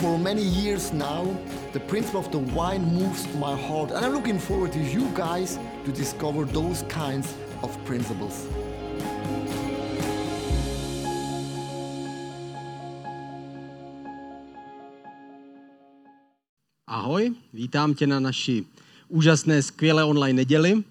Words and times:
For 0.00 0.18
many 0.18 0.42
years 0.42 0.94
now, 0.94 1.26
the 1.74 1.80
principle 1.80 2.20
of 2.20 2.32
the 2.32 2.38
wine 2.38 2.82
moves 2.94 3.26
my 3.34 3.54
heart, 3.54 3.90
and 3.90 4.02
I'm 4.02 4.14
looking 4.14 4.38
forward 4.38 4.72
to 4.72 4.78
you 4.78 5.10
guys 5.14 5.58
to 5.84 5.92
discover 5.92 6.46
those 6.46 6.84
kinds 6.88 7.34
of 7.62 7.76
principles. 7.84 8.46
Vítám 17.54 17.94
tě 17.94 18.06
na 18.06 18.20
naší 18.20 18.66
úžasné, 19.08 19.62
skvělé 19.62 20.04
online 20.04 20.36
neděli. 20.36 20.82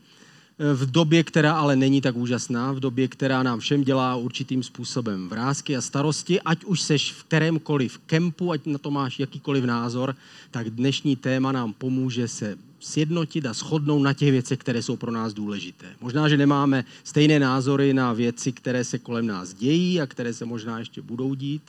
V 0.73 0.91
době, 0.91 1.23
která 1.23 1.53
ale 1.53 1.75
není 1.75 2.01
tak 2.01 2.15
úžasná, 2.15 2.71
v 2.71 2.79
době, 2.79 3.07
která 3.07 3.43
nám 3.43 3.59
všem 3.59 3.83
dělá 3.83 4.15
určitým 4.15 4.63
způsobem 4.63 5.29
vrázky 5.29 5.77
a 5.77 5.81
starosti, 5.81 6.41
ať 6.41 6.63
už 6.63 6.81
seš 6.81 7.13
v 7.13 7.23
kterémkoliv 7.23 7.97
kempu, 8.05 8.51
ať 8.51 8.65
na 8.65 8.77
to 8.77 8.91
máš 8.91 9.19
jakýkoliv 9.19 9.63
názor, 9.63 10.15
tak 10.51 10.69
dnešní 10.69 11.15
téma 11.15 11.51
nám 11.51 11.73
pomůže 11.73 12.27
se 12.27 12.57
sjednotit 12.79 13.45
a 13.45 13.53
shodnout 13.53 13.99
na 13.99 14.13
těch 14.13 14.31
věcech, 14.31 14.59
které 14.59 14.83
jsou 14.83 14.95
pro 14.95 15.11
nás 15.11 15.33
důležité. 15.33 15.85
Možná, 16.01 16.29
že 16.29 16.37
nemáme 16.37 16.85
stejné 17.03 17.39
názory 17.39 17.93
na 17.93 18.13
věci, 18.13 18.51
které 18.51 18.83
se 18.83 18.99
kolem 18.99 19.27
nás 19.27 19.53
dějí 19.53 20.01
a 20.01 20.07
které 20.07 20.33
se 20.33 20.45
možná 20.45 20.79
ještě 20.79 21.01
budou 21.01 21.35
dít, 21.35 21.61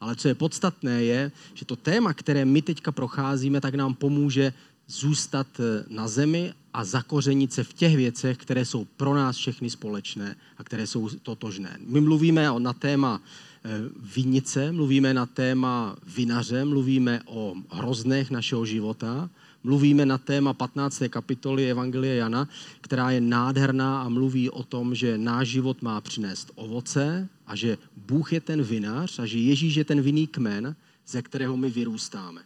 ale 0.00 0.16
co 0.16 0.28
je 0.28 0.34
podstatné 0.34 1.02
je, 1.04 1.32
že 1.54 1.64
to 1.64 1.76
téma, 1.76 2.14
které 2.14 2.44
my 2.44 2.62
teďka 2.62 2.92
procházíme, 2.92 3.60
tak 3.60 3.74
nám 3.74 3.94
pomůže 3.94 4.52
zůstat 4.88 5.46
eh, 5.60 5.84
na 5.88 6.08
zemi 6.08 6.52
a 6.74 6.84
zakořenit 6.84 7.52
se 7.52 7.64
v 7.64 7.72
těch 7.72 7.96
věcech, 7.96 8.36
které 8.36 8.64
jsou 8.64 8.84
pro 8.96 9.14
nás 9.14 9.36
všechny 9.36 9.70
společné 9.70 10.36
a 10.58 10.64
které 10.64 10.86
jsou 10.86 11.08
totožné. 11.22 11.78
My 11.86 12.00
mluvíme 12.00 12.48
na 12.58 12.72
téma 12.72 13.20
eh, 13.20 13.68
vinice, 14.16 14.72
mluvíme 14.72 15.14
na 15.14 15.26
téma 15.26 15.96
vinaře, 16.16 16.64
mluvíme 16.64 17.20
o 17.26 17.54
hroznech 17.70 18.30
našeho 18.30 18.66
života, 18.66 19.30
mluvíme 19.64 20.06
na 20.06 20.18
téma 20.18 20.52
15. 20.52 21.02
kapitoly 21.10 21.70
Evangelie 21.70 22.14
Jana, 22.14 22.48
která 22.80 23.10
je 23.10 23.20
nádherná 23.20 24.02
a 24.02 24.08
mluví 24.08 24.50
o 24.50 24.62
tom, 24.62 24.94
že 24.94 25.18
náš 25.18 25.48
život 25.48 25.82
má 25.82 26.00
přinést 26.00 26.52
ovoce 26.54 27.28
a 27.50 27.56
že 27.56 27.78
Bůh 27.96 28.32
je 28.32 28.40
ten 28.40 28.62
vinař 28.62 29.18
a 29.18 29.26
že 29.26 29.38
Ježíš 29.38 29.74
je 29.74 29.84
ten 29.84 30.00
vinný 30.02 30.26
kmen, 30.26 30.76
ze 31.06 31.22
kterého 31.22 31.56
my 31.56 31.70
vyrůstáme. 31.70 32.42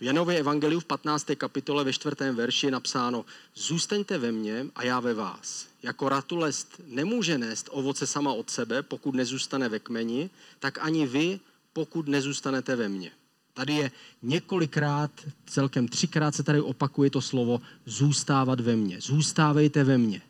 V 0.00 0.02
Janově 0.02 0.38
evangeliu 0.38 0.80
v 0.80 0.84
15. 0.84 1.26
kapitole 1.36 1.84
ve 1.84 1.92
4. 1.92 2.16
verši 2.32 2.66
je 2.66 2.70
napsáno 2.70 3.24
Zůstaňte 3.54 4.18
ve 4.18 4.32
mně 4.32 4.66
a 4.74 4.84
já 4.84 5.00
ve 5.00 5.14
vás. 5.14 5.66
Jako 5.82 6.08
ratulest 6.08 6.80
nemůže 6.86 7.38
nést 7.38 7.68
ovoce 7.72 8.06
sama 8.06 8.32
od 8.32 8.50
sebe, 8.50 8.82
pokud 8.82 9.14
nezůstane 9.14 9.68
ve 9.68 9.78
kmeni, 9.78 10.30
tak 10.58 10.78
ani 10.80 11.06
vy, 11.06 11.40
pokud 11.72 12.08
nezůstanete 12.08 12.76
ve 12.76 12.88
mně. 12.88 13.10
Tady 13.54 13.72
je 13.72 13.90
několikrát, 14.22 15.10
celkem 15.46 15.88
třikrát 15.88 16.34
se 16.34 16.42
tady 16.42 16.60
opakuje 16.60 17.10
to 17.10 17.20
slovo 17.20 17.60
zůstávat 17.86 18.60
ve 18.60 18.76
mně. 18.76 19.00
Zůstávejte 19.00 19.84
ve 19.84 19.98
mně. 19.98 20.22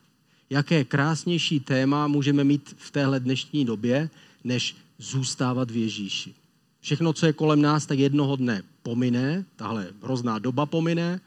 Jaké 0.51 0.85
krásnější 0.85 1.61
téma 1.61 2.09
můžeme 2.09 2.45
mít 2.45 2.75
v 2.79 2.91
téhle 2.91 3.21
dnešní 3.21 3.65
době, 3.65 4.11
než 4.45 4.77
zůstávat 4.99 5.71
v 5.71 5.77
Ježíši. 5.77 6.35
Všechno, 6.81 7.13
co 7.13 7.27
je 7.27 7.33
kolem 7.33 7.63
nás, 7.63 7.87
tak 7.87 7.99
jednoho 7.99 8.37
dne 8.37 8.63
pomine, 8.83 9.45
tahle 9.57 9.89
hrozná 10.03 10.39
doba 10.39 10.67
pomine, 10.67 11.21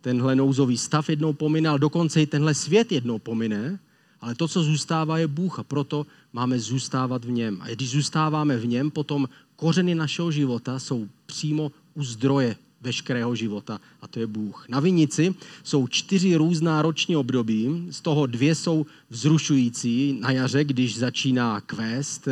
tenhle 0.00 0.36
nouzový 0.36 0.78
stav 0.78 1.08
jednou 1.08 1.32
pomine, 1.32 1.68
ale 1.68 1.78
dokonce 1.78 2.22
i 2.22 2.26
tenhle 2.26 2.54
svět 2.54 2.92
jednou 2.92 3.18
pomine, 3.18 3.78
ale 4.20 4.34
to, 4.34 4.48
co 4.48 4.62
zůstává, 4.62 5.18
je 5.18 5.26
Bůh 5.26 5.58
a 5.58 5.62
proto 5.62 6.06
máme 6.32 6.58
zůstávat 6.58 7.24
v 7.24 7.30
něm. 7.30 7.58
A 7.60 7.68
když 7.68 7.90
zůstáváme 7.90 8.56
v 8.56 8.66
něm, 8.66 8.90
potom 8.90 9.28
kořeny 9.56 9.94
našeho 9.94 10.30
života 10.30 10.78
jsou 10.78 11.08
přímo 11.26 11.72
u 11.94 12.04
zdroje 12.04 12.56
veškerého 12.80 13.34
života 13.34 13.80
a 14.02 14.08
to 14.08 14.20
je 14.20 14.26
Bůh. 14.26 14.68
Na 14.68 14.80
vinici 14.80 15.34
jsou 15.64 15.86
čtyři 15.86 16.36
různá 16.36 16.82
roční 16.82 17.16
období, 17.16 17.86
z 17.90 18.00
toho 18.00 18.26
dvě 18.26 18.54
jsou 18.54 18.86
vzrušující 19.10 20.18
na 20.20 20.30
jaře, 20.30 20.64
když 20.64 20.98
začíná 20.98 21.60
kvést, 21.60 22.28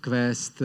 kvést 0.00 0.62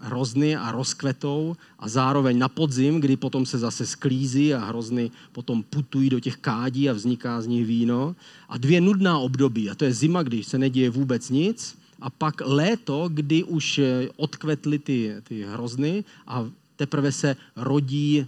hrozny 0.00 0.56
a 0.56 0.72
rozkvetou 0.72 1.56
a 1.78 1.88
zároveň 1.88 2.38
na 2.38 2.48
podzim, 2.48 3.00
kdy 3.00 3.16
potom 3.16 3.46
se 3.46 3.58
zase 3.58 3.86
sklízí 3.86 4.54
a 4.54 4.64
hrozny 4.64 5.10
potom 5.32 5.62
putují 5.62 6.10
do 6.10 6.20
těch 6.20 6.36
kádí 6.36 6.90
a 6.90 6.92
vzniká 6.92 7.42
z 7.42 7.46
nich 7.46 7.66
víno. 7.66 8.16
A 8.48 8.58
dvě 8.58 8.80
nudná 8.80 9.18
období, 9.18 9.70
a 9.70 9.74
to 9.74 9.84
je 9.84 9.92
zima, 9.92 10.22
když 10.22 10.46
se 10.46 10.58
neděje 10.58 10.90
vůbec 10.90 11.30
nic, 11.30 11.78
a 12.00 12.10
pak 12.10 12.42
léto, 12.44 13.08
kdy 13.12 13.44
už 13.44 13.80
odkvetly 14.16 14.78
ty, 14.78 15.14
ty 15.22 15.42
hrozny 15.42 16.04
a 16.26 16.46
teprve 16.76 17.12
se 17.12 17.36
rodí 17.56 18.26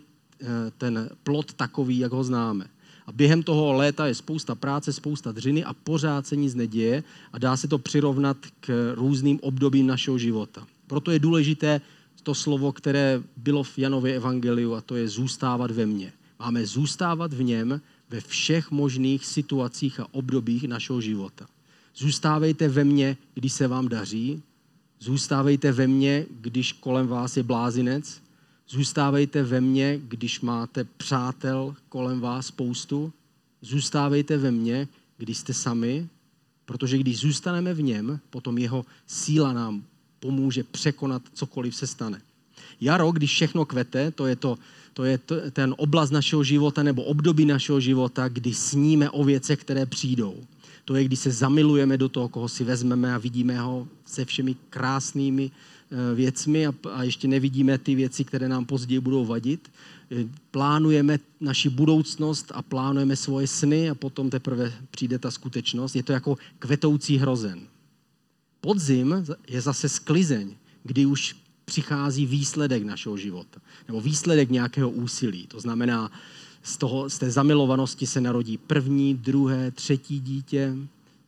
ten 0.78 1.10
plot 1.22 1.52
takový, 1.52 1.98
jak 1.98 2.12
ho 2.12 2.24
známe. 2.24 2.66
A 3.06 3.12
během 3.12 3.42
toho 3.42 3.72
léta 3.72 4.06
je 4.06 4.14
spousta 4.14 4.54
práce, 4.54 4.92
spousta 4.92 5.32
dřiny 5.32 5.64
a 5.64 5.72
pořád 5.72 6.26
se 6.26 6.36
nic 6.36 6.54
neděje 6.54 7.04
a 7.32 7.38
dá 7.38 7.56
se 7.56 7.68
to 7.68 7.78
přirovnat 7.78 8.36
k 8.60 8.94
různým 8.94 9.38
obdobím 9.42 9.86
našeho 9.86 10.18
života. 10.18 10.66
Proto 10.86 11.10
je 11.10 11.18
důležité 11.18 11.80
to 12.22 12.34
slovo, 12.34 12.72
které 12.72 13.22
bylo 13.36 13.62
v 13.62 13.78
Janově 13.78 14.16
evangeliu 14.16 14.74
a 14.74 14.80
to 14.80 14.96
je 14.96 15.08
zůstávat 15.08 15.70
ve 15.70 15.86
mně. 15.86 16.12
Máme 16.38 16.66
zůstávat 16.66 17.32
v 17.32 17.42
něm 17.42 17.80
ve 18.10 18.20
všech 18.20 18.70
možných 18.70 19.26
situacích 19.26 20.00
a 20.00 20.06
obdobích 20.10 20.68
našeho 20.68 21.00
života. 21.00 21.46
Zůstávejte 21.96 22.68
ve 22.68 22.84
mně, 22.84 23.16
když 23.34 23.52
se 23.52 23.68
vám 23.68 23.88
daří, 23.88 24.42
zůstávejte 25.00 25.72
ve 25.72 25.86
mně, 25.86 26.26
když 26.40 26.72
kolem 26.72 27.06
vás 27.06 27.36
je 27.36 27.42
blázinec, 27.42 28.22
Zůstávejte 28.70 29.42
ve 29.42 29.60
mně, 29.60 30.00
když 30.08 30.40
máte 30.40 30.84
přátel 30.84 31.74
kolem 31.88 32.20
vás 32.20 32.46
spoustu. 32.46 33.12
Zůstávejte 33.62 34.36
ve 34.38 34.50
mně, 34.50 34.88
když 35.18 35.38
jste 35.38 35.54
sami, 35.54 36.08
protože 36.64 36.98
když 36.98 37.18
zůstaneme 37.18 37.74
v 37.74 37.82
něm, 37.82 38.20
potom 38.30 38.58
jeho 38.58 38.84
síla 39.06 39.52
nám 39.52 39.82
pomůže 40.20 40.64
překonat 40.64 41.22
cokoliv 41.34 41.76
se 41.76 41.86
stane. 41.86 42.22
Jaro, 42.80 43.12
když 43.12 43.30
všechno 43.30 43.64
kvete, 43.64 44.10
to 44.10 44.26
je, 44.26 44.36
to, 44.36 44.58
to 44.92 45.04
je 45.04 45.18
to, 45.18 45.50
ten 45.50 45.74
oblast 45.78 46.10
našeho 46.10 46.44
života 46.44 46.82
nebo 46.82 47.02
období 47.02 47.44
našeho 47.44 47.80
života, 47.80 48.28
kdy 48.28 48.54
sníme 48.54 49.10
o 49.10 49.24
věcech, 49.24 49.60
které 49.60 49.86
přijdou. 49.86 50.36
To 50.84 50.94
je, 50.94 51.04
když 51.04 51.18
se 51.18 51.30
zamilujeme 51.30 51.98
do 51.98 52.08
toho, 52.08 52.28
koho 52.28 52.48
si 52.48 52.64
vezmeme 52.64 53.14
a 53.14 53.18
vidíme 53.18 53.60
ho 53.60 53.88
se 54.04 54.24
všemi 54.24 54.56
krásnými 54.70 55.50
věcmi 56.14 56.66
a, 56.66 56.74
a 56.92 57.02
ještě 57.02 57.28
nevidíme 57.28 57.78
ty 57.78 57.94
věci, 57.94 58.24
které 58.24 58.48
nám 58.48 58.64
později 58.64 59.00
budou 59.00 59.24
vadit. 59.24 59.70
Eh, 60.10 60.24
plánujeme 60.50 61.18
naši 61.40 61.68
budoucnost 61.68 62.52
a 62.54 62.62
plánujeme 62.62 63.16
svoje 63.16 63.46
sny 63.46 63.90
a 63.90 63.94
potom 63.94 64.30
teprve 64.30 64.72
přijde 64.90 65.18
ta 65.18 65.30
skutečnost. 65.30 65.96
Je 65.96 66.02
to 66.02 66.12
jako 66.12 66.38
kvetoucí 66.58 67.16
hrozen. 67.16 67.60
Podzim 68.60 69.26
je 69.48 69.60
zase 69.60 69.88
sklizeň, 69.88 70.54
kdy 70.82 71.06
už 71.06 71.36
přichází 71.64 72.26
výsledek 72.26 72.82
našeho 72.82 73.16
života. 73.16 73.60
Nebo 73.88 74.00
výsledek 74.00 74.50
nějakého 74.50 74.90
úsilí. 74.90 75.46
To 75.46 75.60
znamená, 75.60 76.10
z, 76.62 76.76
toho, 76.76 77.10
z 77.10 77.18
té 77.18 77.30
zamilovanosti 77.30 78.06
se 78.06 78.20
narodí 78.20 78.58
první, 78.58 79.14
druhé, 79.14 79.70
třetí 79.70 80.20
dítě, 80.20 80.74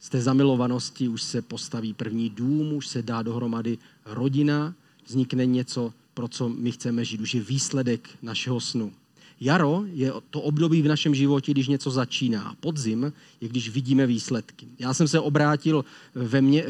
z 0.02 0.08
té 0.08 0.22
zamilovanosti 0.22 1.08
už 1.08 1.22
se 1.22 1.42
postaví 1.42 1.94
první 1.94 2.30
dům, 2.30 2.72
už 2.72 2.86
se 2.86 3.02
dá 3.02 3.22
dohromady 3.22 3.78
rodina, 4.06 4.74
vznikne 5.06 5.46
něco, 5.46 5.92
pro 6.14 6.28
co 6.28 6.48
my 6.48 6.72
chceme 6.72 7.04
žít, 7.04 7.20
už 7.20 7.34
je 7.34 7.40
výsledek 7.40 8.08
našeho 8.22 8.60
snu. 8.60 8.92
Jaro 9.41 9.84
je 9.92 10.12
to 10.30 10.41
období 10.41 10.82
v 10.82 10.88
našem 10.88 11.15
životě, 11.15 11.53
když 11.53 11.68
něco 11.68 11.91
začíná. 11.91 12.56
Podzim 12.60 13.12
je, 13.41 13.48
když 13.48 13.68
vidíme 13.68 14.06
výsledky. 14.06 14.66
Já 14.78 14.94
jsem 14.94 15.09
se 15.09 15.21
obrátil 15.21 15.84
ve, 16.15 16.41
mě, 16.41 16.66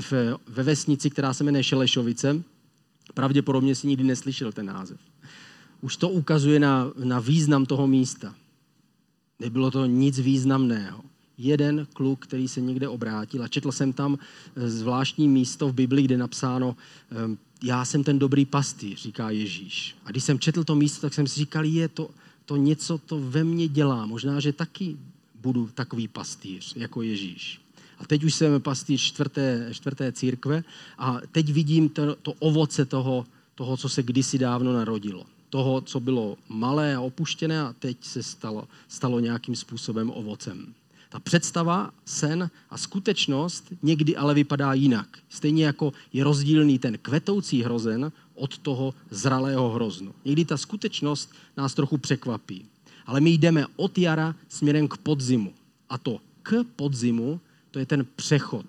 ve 0.48 0.62
vesnici, 0.62 1.10
která 1.10 1.34
se 1.34 1.44
jmenuje 1.44 1.64
Šelešovice. 1.64 2.42
Pravděpodobně 3.14 3.74
si 3.74 3.86
nikdy 3.86 4.04
neslyšel 4.04 4.52
ten 4.52 4.66
název. 4.66 5.00
Už 5.80 5.96
to 5.96 6.08
ukazuje 6.08 6.60
na, 6.60 6.92
na 7.04 7.20
význam 7.20 7.66
toho 7.66 7.86
místa. 7.86 8.34
Nebylo 9.40 9.70
to 9.70 9.86
nic 9.86 10.18
významného 10.18 11.11
jeden 11.38 11.86
kluk, 11.92 12.26
který 12.26 12.48
se 12.48 12.60
někde 12.60 12.88
obrátil 12.88 13.42
a 13.42 13.48
četl 13.48 13.72
jsem 13.72 13.92
tam 13.92 14.18
eh, 14.56 14.70
zvláštní 14.70 15.28
místo 15.28 15.68
v 15.68 15.74
Biblii, 15.74 16.04
kde 16.04 16.16
napsáno 16.16 16.76
ehm, 17.10 17.38
já 17.62 17.84
jsem 17.84 18.04
ten 18.04 18.18
dobrý 18.18 18.44
pastýř, 18.44 19.02
říká 19.02 19.30
Ježíš. 19.30 19.96
A 20.04 20.10
když 20.10 20.24
jsem 20.24 20.38
četl 20.38 20.64
to 20.64 20.74
místo, 20.74 21.00
tak 21.00 21.14
jsem 21.14 21.26
si 21.26 21.40
říkal, 21.40 21.64
je 21.64 21.88
to, 21.88 22.10
to 22.44 22.56
něco, 22.56 22.98
to 22.98 23.20
ve 23.20 23.44
mně 23.44 23.68
dělá. 23.68 24.06
Možná, 24.06 24.40
že 24.40 24.52
taky 24.52 24.96
budu 25.34 25.70
takový 25.74 26.08
pastýř 26.08 26.76
jako 26.76 27.02
Ježíš. 27.02 27.60
A 27.98 28.06
teď 28.06 28.24
už 28.24 28.34
jsem 28.34 28.60
pastýř 28.60 29.02
čtvrté, 29.02 29.68
čtvrté 29.72 30.12
církve 30.12 30.64
a 30.98 31.20
teď 31.32 31.52
vidím 31.52 31.88
to, 31.88 32.14
to 32.14 32.32
ovoce 32.32 32.84
toho, 32.84 33.26
toho, 33.54 33.76
co 33.76 33.88
se 33.88 34.02
kdysi 34.02 34.38
dávno 34.38 34.72
narodilo. 34.72 35.26
toho, 35.52 35.80
co 35.80 36.00
bylo 36.00 36.36
malé 36.48 36.96
a 36.96 37.00
opuštěné 37.00 37.60
a 37.60 37.74
teď 37.78 37.96
se 38.04 38.22
stalo, 38.22 38.68
stalo 38.88 39.20
nějakým 39.20 39.56
způsobem 39.56 40.10
ovocem. 40.10 40.74
Ta 41.12 41.20
představa, 41.20 41.90
sen 42.04 42.50
a 42.70 42.78
skutečnost 42.78 43.72
někdy 43.82 44.16
ale 44.16 44.34
vypadá 44.34 44.72
jinak. 44.72 45.18
Stejně 45.28 45.64
jako 45.64 45.92
je 46.12 46.24
rozdílný 46.24 46.78
ten 46.78 46.98
kvetoucí 46.98 47.62
hrozen 47.62 48.12
od 48.34 48.58
toho 48.58 48.94
zralého 49.10 49.70
hroznu. 49.70 50.14
Někdy 50.24 50.44
ta 50.44 50.56
skutečnost 50.56 51.32
nás 51.56 51.74
trochu 51.74 51.98
překvapí. 51.98 52.64
Ale 53.06 53.20
my 53.20 53.30
jdeme 53.30 53.66
od 53.76 53.98
jara 53.98 54.34
směrem 54.48 54.88
k 54.88 54.96
podzimu. 54.96 55.52
A 55.88 55.98
to 55.98 56.20
k 56.42 56.64
podzimu, 56.76 57.40
to 57.70 57.78
je 57.78 57.86
ten 57.86 58.06
přechod. 58.16 58.66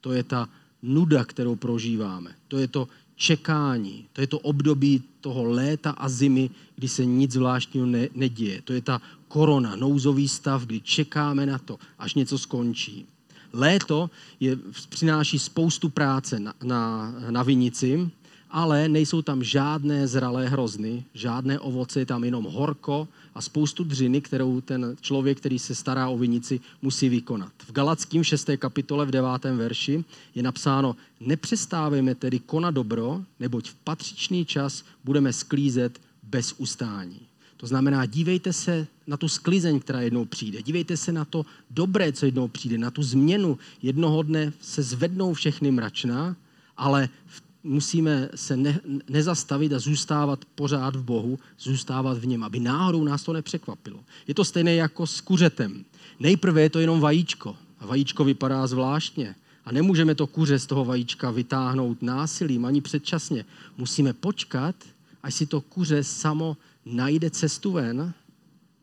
To 0.00 0.12
je 0.12 0.22
ta 0.22 0.48
nuda, 0.82 1.24
kterou 1.24 1.56
prožíváme. 1.56 2.34
To 2.48 2.58
je 2.58 2.68
to 2.68 2.88
čekání. 3.16 4.06
To 4.12 4.20
je 4.20 4.26
to 4.26 4.38
období 4.38 5.02
toho 5.20 5.44
léta 5.44 5.90
a 5.90 6.08
zimy, 6.08 6.50
kdy 6.76 6.88
se 6.88 7.04
nic 7.04 7.32
zvláštního 7.32 7.86
ne, 7.86 8.08
neděje. 8.14 8.62
To 8.62 8.72
je 8.72 8.80
ta 8.80 9.00
korona, 9.28 9.76
nouzový 9.76 10.28
stav, 10.28 10.62
kdy 10.62 10.80
čekáme 10.80 11.46
na 11.46 11.58
to, 11.58 11.78
až 11.98 12.14
něco 12.14 12.38
skončí. 12.38 13.06
Léto 13.52 14.10
je, 14.40 14.56
přináší 14.88 15.38
spoustu 15.38 15.88
práce 15.88 16.40
na, 16.40 16.54
na, 16.62 17.14
na 17.30 17.42
vinici, 17.42 18.10
ale 18.54 18.88
nejsou 18.88 19.22
tam 19.22 19.44
žádné 19.44 20.06
zralé 20.06 20.48
hrozny, 20.48 21.04
žádné 21.14 21.58
ovoce, 21.58 22.00
je 22.00 22.06
tam 22.06 22.24
jenom 22.24 22.44
horko 22.44 23.08
a 23.34 23.42
spoustu 23.42 23.84
dřiny, 23.84 24.20
kterou 24.20 24.60
ten 24.60 24.96
člověk, 25.00 25.38
který 25.38 25.58
se 25.58 25.74
stará 25.74 26.08
o 26.08 26.18
vinici, 26.18 26.60
musí 26.82 27.08
vykonat. 27.08 27.52
V 27.58 27.72
Galackým 27.72 28.24
6. 28.24 28.50
kapitole 28.56 29.06
v 29.06 29.10
9. 29.10 29.44
verši 29.44 30.04
je 30.34 30.42
napsáno, 30.42 30.96
nepřestávejme 31.20 32.14
tedy 32.14 32.38
konat 32.38 32.74
dobro, 32.74 33.22
neboť 33.40 33.70
v 33.70 33.74
patřičný 33.74 34.44
čas 34.44 34.84
budeme 35.04 35.32
sklízet 35.32 36.00
bez 36.22 36.54
ustání. 36.58 37.20
To 37.56 37.66
znamená, 37.66 38.06
dívejte 38.06 38.52
se 38.52 38.86
na 39.06 39.16
tu 39.16 39.28
sklizeň, 39.28 39.80
která 39.80 40.00
jednou 40.00 40.24
přijde. 40.24 40.62
Dívejte 40.62 40.96
se 40.96 41.12
na 41.12 41.24
to 41.24 41.46
dobré, 41.70 42.12
co 42.12 42.26
jednou 42.26 42.48
přijde, 42.48 42.78
na 42.78 42.90
tu 42.90 43.02
změnu. 43.02 43.58
Jednoho 43.82 44.22
dne 44.22 44.52
se 44.60 44.82
zvednou 44.82 45.34
všechny 45.34 45.70
mračna, 45.70 46.36
ale 46.76 47.08
v 47.26 47.44
musíme 47.64 48.28
se 48.34 48.56
ne, 48.56 48.80
nezastavit 49.08 49.72
a 49.72 49.78
zůstávat 49.78 50.44
pořád 50.54 50.96
v 50.96 51.02
Bohu, 51.02 51.38
zůstávat 51.58 52.18
v 52.18 52.26
něm, 52.26 52.44
aby 52.44 52.60
náhodou 52.60 53.04
nás 53.04 53.22
to 53.22 53.32
nepřekvapilo. 53.32 54.00
Je 54.28 54.34
to 54.34 54.44
stejné 54.44 54.74
jako 54.74 55.06
s 55.06 55.20
kuřetem. 55.20 55.84
Nejprve 56.20 56.62
je 56.62 56.70
to 56.70 56.80
jenom 56.80 57.00
vajíčko 57.00 57.56
a 57.78 57.86
vajíčko 57.86 58.24
vypadá 58.24 58.66
zvláštně. 58.66 59.34
A 59.64 59.72
nemůžeme 59.72 60.14
to 60.14 60.26
kuře 60.26 60.58
z 60.58 60.66
toho 60.66 60.84
vajíčka 60.84 61.30
vytáhnout 61.30 62.02
násilím 62.02 62.64
ani 62.64 62.80
předčasně. 62.80 63.44
Musíme 63.76 64.12
počkat, 64.12 64.74
až 65.22 65.34
si 65.34 65.46
to 65.46 65.60
kuře 65.60 66.04
samo 66.04 66.56
najde 66.86 67.30
cestu 67.30 67.72
ven 67.72 68.12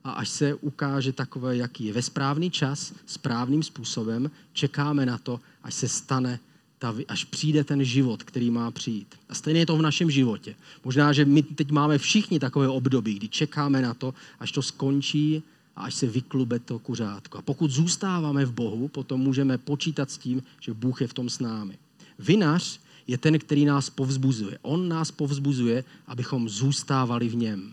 a 0.03 0.11
až 0.11 0.29
se 0.29 0.53
ukáže 0.53 1.13
takové, 1.13 1.57
jaký 1.57 1.85
je. 1.85 1.93
Ve 1.93 2.01
správný 2.01 2.51
čas, 2.51 2.93
správným 3.05 3.63
způsobem 3.63 4.31
čekáme 4.53 5.05
na 5.05 5.17
to, 5.17 5.39
až 5.63 5.73
se 5.73 5.87
stane 5.87 6.39
ta, 6.81 6.95
až 7.07 7.23
přijde 7.23 7.63
ten 7.63 7.83
život, 7.83 8.23
který 8.23 8.51
má 8.51 8.71
přijít. 8.71 9.15
A 9.29 9.35
stejně 9.35 9.59
je 9.59 9.65
to 9.65 9.77
v 9.77 9.81
našem 9.81 10.11
životě. 10.11 10.55
Možná, 10.85 11.13
že 11.13 11.25
my 11.25 11.43
teď 11.43 11.71
máme 11.71 11.97
všichni 11.97 12.39
takové 12.39 12.67
období, 12.67 13.13
kdy 13.13 13.27
čekáme 13.27 13.81
na 13.81 13.93
to, 13.93 14.13
až 14.39 14.51
to 14.51 14.61
skončí 14.61 15.43
a 15.75 15.81
až 15.81 15.93
se 15.93 16.07
vyklube 16.07 16.59
to 16.59 16.79
kuřátko. 16.79 17.37
A 17.37 17.41
pokud 17.41 17.71
zůstáváme 17.71 18.45
v 18.45 18.51
Bohu, 18.51 18.87
potom 18.87 19.21
můžeme 19.21 19.57
počítat 19.57 20.11
s 20.11 20.17
tím, 20.17 20.43
že 20.59 20.73
Bůh 20.73 21.01
je 21.01 21.07
v 21.07 21.13
tom 21.13 21.29
s 21.29 21.39
námi. 21.39 21.77
Vinař 22.19 22.79
je 23.07 23.17
ten, 23.17 23.39
který 23.39 23.65
nás 23.65 23.89
povzbuzuje. 23.89 24.57
On 24.61 24.89
nás 24.89 25.11
povzbuzuje, 25.11 25.83
abychom 26.07 26.49
zůstávali 26.49 27.29
v 27.29 27.35
něm. 27.35 27.71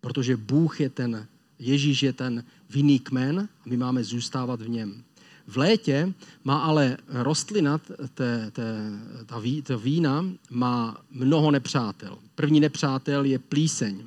Protože 0.00 0.36
Bůh 0.36 0.80
je 0.80 0.90
ten, 0.90 1.26
Ježíš 1.58 2.02
je 2.02 2.12
ten 2.12 2.44
vinný 2.70 2.98
kmen 2.98 3.48
a 3.64 3.64
my 3.66 3.76
máme 3.76 4.04
zůstávat 4.04 4.60
v 4.60 4.68
něm. 4.68 5.04
V 5.46 5.56
létě 5.56 6.12
má 6.44 6.58
ale 6.58 6.96
rostlina, 7.08 7.78
té, 8.14 8.50
té, 8.50 8.90
ta, 9.26 9.38
ví, 9.38 9.62
ta 9.62 9.76
vína, 9.76 10.24
má 10.50 11.02
mnoho 11.10 11.50
nepřátel. 11.50 12.18
První 12.34 12.60
nepřátel 12.60 13.24
je 13.24 13.38
plíseň. 13.38 14.02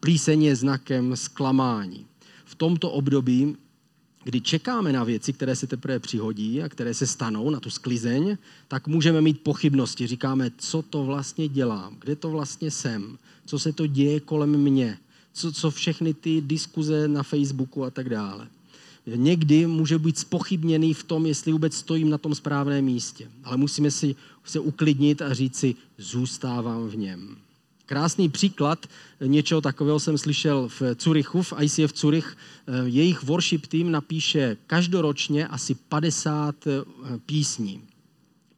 Plíseň 0.00 0.42
je 0.42 0.56
znakem 0.56 1.16
zklamání. 1.16 2.06
V 2.44 2.54
tomto 2.54 2.90
období, 2.90 3.56
kdy 4.24 4.40
čekáme 4.40 4.92
na 4.92 5.04
věci, 5.04 5.32
které 5.32 5.56
se 5.56 5.66
teprve 5.66 5.98
přihodí 5.98 6.62
a 6.62 6.68
které 6.68 6.94
se 6.94 7.06
stanou 7.06 7.50
na 7.50 7.60
tu 7.60 7.70
sklizeň, 7.70 8.36
tak 8.68 8.88
můžeme 8.88 9.20
mít 9.20 9.40
pochybnosti. 9.40 10.06
Říkáme, 10.06 10.50
co 10.58 10.82
to 10.82 11.04
vlastně 11.04 11.48
dělám, 11.48 11.96
kde 12.00 12.16
to 12.16 12.30
vlastně 12.30 12.70
jsem, 12.70 13.18
co 13.46 13.58
se 13.58 13.72
to 13.72 13.86
děje 13.86 14.20
kolem 14.20 14.50
mě, 14.50 14.98
co, 15.32 15.52
co 15.52 15.70
všechny 15.70 16.14
ty 16.14 16.40
diskuze 16.40 17.08
na 17.08 17.22
Facebooku 17.22 17.84
a 17.84 17.90
tak 17.90 18.08
dále 18.08 18.48
někdy 19.06 19.66
může 19.66 19.98
být 19.98 20.18
spochybněný 20.18 20.94
v 20.94 21.04
tom, 21.04 21.26
jestli 21.26 21.52
vůbec 21.52 21.74
stojím 21.74 22.10
na 22.10 22.18
tom 22.18 22.34
správném 22.34 22.84
místě. 22.84 23.30
Ale 23.44 23.56
musíme 23.56 23.90
si 23.90 24.16
se 24.44 24.60
uklidnit 24.60 25.22
a 25.22 25.34
říct 25.34 25.56
si, 25.56 25.74
zůstávám 25.98 26.88
v 26.88 26.96
něm. 26.96 27.36
Krásný 27.86 28.28
příklad 28.28 28.86
něčeho 29.26 29.60
takového 29.60 30.00
jsem 30.00 30.18
slyšel 30.18 30.68
v 30.68 30.82
Curychu, 30.94 31.42
v 31.42 31.52
ICF 31.60 31.92
Curych. 31.92 32.36
Jejich 32.84 33.22
worship 33.22 33.66
team 33.66 33.90
napíše 33.90 34.56
každoročně 34.66 35.46
asi 35.46 35.74
50 35.74 36.54
písní. 37.26 37.80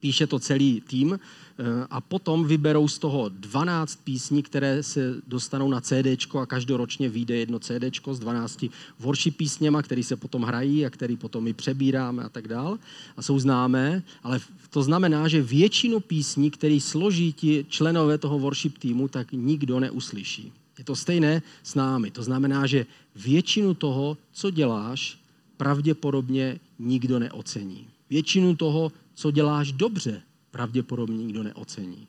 Píše 0.02 0.26
to 0.26 0.38
celý 0.38 0.82
tým 0.82 1.19
Eh, 1.58 1.87
a 1.90 2.00
potom 2.00 2.44
vyberou 2.44 2.88
z 2.88 2.99
toho 2.99 3.28
12 3.28 3.96
písní, 4.04 4.43
které 4.43 4.82
se 4.82 5.14
dostanou 5.26 5.69
na 5.69 5.81
CD 5.81 6.34
a 6.40 6.46
každoročně 6.46 7.08
vyjde 7.08 7.37
jedno 7.37 7.58
CD 7.58 7.93
s 8.12 8.19
12 8.19 8.64
worship 8.99 9.37
písněma, 9.37 9.82
které 9.82 10.02
se 10.02 10.16
potom 10.16 10.43
hrají 10.43 10.87
a 10.87 10.90
které 10.90 11.16
potom 11.16 11.44
my 11.44 11.52
přebíráme 11.52 12.25
a 12.25 12.28
tak 12.28 12.49
dál 12.49 12.78
a 13.16 13.22
jsou 13.22 13.38
známé, 13.38 14.02
ale 14.22 14.40
to 14.70 14.82
znamená, 14.82 15.28
že 15.28 15.43
většinu 15.43 16.00
písní, 16.00 16.50
které 16.50 16.81
složí 16.81 17.32
ti 17.32 17.66
členové 17.69 18.19
toho 18.19 18.38
worship 18.38 18.78
týmu, 18.78 19.08
tak 19.08 19.32
nikdo 19.32 19.81
neuslyší. 19.81 20.52
Je 20.78 20.84
to 20.84 20.96
stejné 20.96 21.43
s 21.62 21.75
námi. 21.75 22.10
To 22.10 22.22
znamená, 22.22 22.66
že 22.66 22.87
většinu 23.16 23.75
toho, 23.75 24.16
co 24.32 24.50
děláš, 24.50 25.19
pravděpodobně 25.56 26.60
nikdo 26.78 27.19
neocení. 27.19 27.87
Většinu 28.10 28.56
toho, 28.56 28.93
co 29.14 29.31
děláš 29.31 29.73
dobře, 29.73 30.23
pravděpodobně 30.50 31.17
nikdo 31.17 31.43
neocení. 31.43 32.06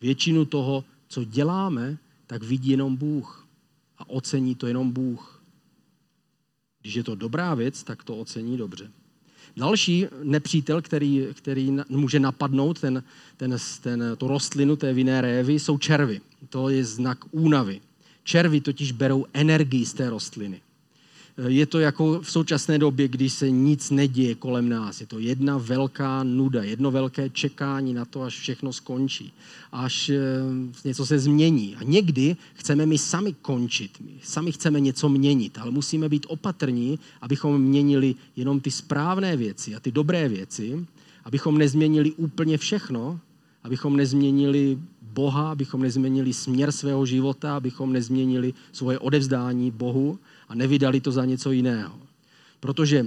Většinu 0.00 0.44
toho, 0.44 0.84
co 1.08 1.24
děláme, 1.24 1.98
tak 2.26 2.42
vidí 2.42 2.70
jenom 2.70 2.96
Bůh 2.96 3.46
a 3.98 4.10
ocení 4.10 4.54
to 4.54 4.66
jenom 4.66 4.90
Bůh. 4.90 5.42
Když 6.82 6.94
je 6.94 7.04
to 7.04 7.14
dobrá 7.14 7.54
věc, 7.54 7.82
tak 7.82 8.04
to 8.04 8.16
ocení 8.16 8.56
dobře. 8.56 8.90
Další 9.56 10.06
nepřítel, 10.22 10.82
který, 10.82 11.26
který 11.32 11.76
může 11.88 12.20
napadnout 12.20 12.80
ten, 12.80 13.02
ten, 13.36 13.56
ten, 13.80 14.04
tu 14.18 14.28
rostlinu 14.28 14.76
té 14.76 14.92
vinné 14.92 15.20
révy, 15.20 15.58
jsou 15.58 15.78
červy. 15.78 16.20
To 16.48 16.68
je 16.68 16.84
znak 16.84 17.18
únavy. 17.30 17.80
Červy 18.24 18.60
totiž 18.60 18.92
berou 18.92 19.26
energii 19.32 19.86
z 19.86 19.94
té 19.94 20.10
rostliny. 20.10 20.60
Je 21.48 21.66
to 21.66 21.78
jako 21.78 22.20
v 22.20 22.30
současné 22.30 22.78
době, 22.78 23.08
když 23.08 23.32
se 23.32 23.50
nic 23.50 23.90
neděje 23.90 24.34
kolem 24.34 24.68
nás. 24.68 25.00
Je 25.00 25.06
to 25.06 25.18
jedna 25.18 25.58
velká 25.58 26.22
nuda, 26.22 26.62
jedno 26.62 26.90
velké 26.90 27.30
čekání 27.30 27.94
na 27.94 28.04
to, 28.04 28.22
až 28.22 28.38
všechno 28.38 28.72
skončí, 28.72 29.32
až 29.72 30.08
eh, 30.08 30.18
něco 30.84 31.06
se 31.06 31.18
změní. 31.18 31.76
A 31.76 31.84
někdy 31.84 32.36
chceme 32.54 32.86
my 32.86 32.98
sami 32.98 33.32
končit, 33.42 33.90
my 34.00 34.12
sami 34.22 34.52
chceme 34.52 34.80
něco 34.80 35.08
měnit, 35.08 35.58
ale 35.58 35.70
musíme 35.70 36.08
být 36.08 36.26
opatrní, 36.28 36.98
abychom 37.20 37.62
měnili 37.62 38.14
jenom 38.36 38.60
ty 38.60 38.70
správné 38.70 39.36
věci 39.36 39.74
a 39.74 39.80
ty 39.80 39.92
dobré 39.92 40.28
věci, 40.28 40.86
abychom 41.24 41.58
nezměnili 41.58 42.12
úplně 42.12 42.58
všechno, 42.58 43.20
abychom 43.62 43.96
nezměnili 43.96 44.78
Boha, 45.14 45.50
abychom 45.50 45.82
nezměnili 45.82 46.34
směr 46.34 46.72
svého 46.72 47.06
života, 47.06 47.56
abychom 47.56 47.92
nezměnili 47.92 48.54
svoje 48.72 48.98
odevzdání 48.98 49.70
Bohu, 49.70 50.18
a 50.48 50.54
nevydali 50.54 51.00
to 51.00 51.12
za 51.12 51.24
něco 51.24 51.50
jiného. 51.50 51.98
Protože 52.60 53.06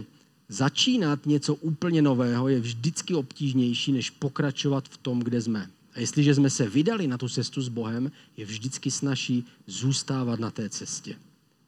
začínat 0.49 1.25
něco 1.25 1.55
úplně 1.55 2.01
nového 2.01 2.47
je 2.47 2.59
vždycky 2.59 3.13
obtížnější, 3.13 3.91
než 3.91 4.09
pokračovat 4.09 4.87
v 4.89 4.97
tom, 4.97 5.19
kde 5.19 5.41
jsme. 5.41 5.69
A 5.95 5.99
jestliže 5.99 6.35
jsme 6.35 6.49
se 6.49 6.69
vydali 6.69 7.07
na 7.07 7.17
tu 7.17 7.29
cestu 7.29 7.61
s 7.61 7.69
Bohem, 7.69 8.11
je 8.37 8.45
vždycky 8.45 8.91
snaží 8.91 9.45
zůstávat 9.67 10.39
na 10.39 10.51
té 10.51 10.69
cestě. 10.69 11.15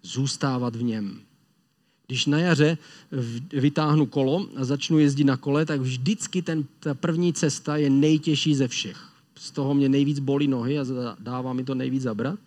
Zůstávat 0.03 0.75
v 0.75 0.83
něm. 0.83 1.21
Když 2.07 2.25
na 2.25 2.39
jaře 2.39 2.77
vytáhnu 3.53 4.05
kolo 4.05 4.49
a 4.55 4.65
začnu 4.65 4.99
jezdit 4.99 5.23
na 5.23 5.37
kole, 5.37 5.65
tak 5.65 5.81
vždycky 5.81 6.41
ten, 6.41 6.65
ta 6.79 6.93
první 6.93 7.33
cesta 7.33 7.77
je 7.77 7.89
nejtěžší 7.89 8.55
ze 8.55 8.67
všech. 8.67 9.09
Z 9.39 9.51
toho 9.51 9.73
mě 9.73 9.89
nejvíc 9.89 10.19
bolí 10.19 10.47
nohy 10.47 10.79
a 10.79 10.85
dává 11.19 11.53
mi 11.53 11.63
to 11.63 11.75
nejvíc 11.75 12.03
zabrat. 12.03 12.39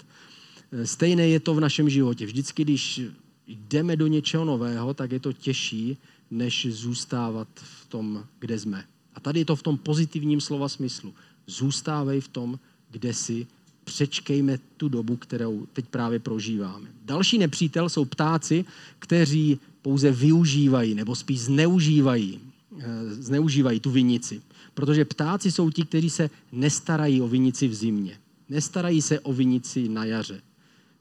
Stejné 0.85 1.29
je 1.29 1.41
to 1.41 1.55
v 1.55 1.61
našem 1.61 1.91
životě. 1.91 2.27
Vždycky, 2.27 2.65
když 2.65 3.01
jdeme 3.47 3.97
do 3.97 4.07
něčeho 4.07 4.45
nového, 4.45 4.95
tak 4.95 5.13
je 5.13 5.21
to 5.21 5.33
těžší, 5.33 5.97
než 6.31 6.67
zůstávat 6.71 7.49
v 7.55 7.89
tom, 7.89 8.25
kde 8.39 8.59
jsme. 8.59 8.85
A 9.15 9.21
tady 9.21 9.39
je 9.41 9.45
to 9.45 9.57
v 9.57 9.63
tom 9.63 9.79
pozitivním 9.79 10.41
slova 10.41 10.69
smyslu. 10.69 11.15
Zůstávej 11.47 12.21
v 12.21 12.29
tom, 12.29 12.59
kde 12.91 13.15
jsi 13.15 13.47
přečkejme 13.85 14.59
tu 14.77 14.89
dobu, 14.89 15.17
kterou 15.17 15.67
teď 15.73 15.85
právě 15.87 16.19
prožíváme. 16.19 16.89
Další 17.05 17.39
nepřítel 17.39 17.89
jsou 17.89 18.05
ptáci, 18.05 18.65
kteří 18.99 19.59
pouze 19.83 20.13
využívají 20.13 20.95
nebo 20.95 21.17
spíš 21.17 21.41
zneužívají, 21.41 22.41
eh, 22.79 23.15
zneužívají 23.15 23.81
tu 23.81 23.91
vinici. 23.91 24.43
Protože 24.75 25.05
ptáci 25.05 25.53
jsou 25.53 25.71
ti, 25.71 25.85
kteří 25.85 26.11
se 26.11 26.31
nestarají 26.53 27.21
o 27.21 27.29
vinici 27.29 27.69
v 27.69 27.75
zimě. 27.75 28.19
Nestarají 28.49 29.03
se 29.03 29.21
o 29.21 29.33
vinici 29.33 29.89
na 29.89 30.05
jaře. 30.05 30.41